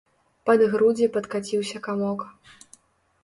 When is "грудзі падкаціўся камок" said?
0.75-2.23